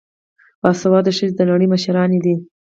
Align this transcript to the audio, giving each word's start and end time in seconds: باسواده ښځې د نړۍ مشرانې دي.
باسواده 0.61 1.11
ښځې 1.17 1.33
د 1.37 1.39
نړۍ 1.49 1.67
مشرانې 1.73 2.19
دي. 2.25 2.35